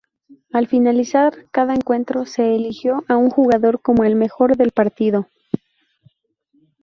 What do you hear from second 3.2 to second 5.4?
jugador como el mejor del partido.